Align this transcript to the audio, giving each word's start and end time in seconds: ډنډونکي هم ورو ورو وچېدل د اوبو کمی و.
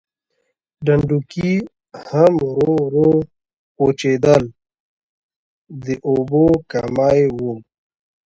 ډنډونکي 0.85 1.51
هم 2.09 2.33
ورو 2.51 2.73
ورو 2.85 3.09
وچېدل 3.83 4.43
د 5.85 5.87
اوبو 6.09 6.43
کمی 6.71 7.21
و. 7.35 7.37